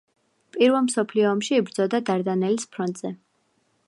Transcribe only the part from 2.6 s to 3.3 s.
ფრონტზე.